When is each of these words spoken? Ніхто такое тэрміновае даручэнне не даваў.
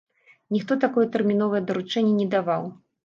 Ніхто 0.55 0.77
такое 0.85 1.05
тэрміновае 1.15 1.61
даручэнне 1.67 2.13
не 2.23 2.27
даваў. 2.33 2.63